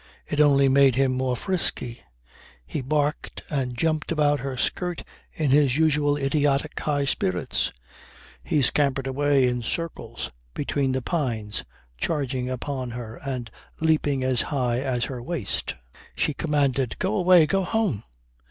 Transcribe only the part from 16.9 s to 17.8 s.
"Go away. Go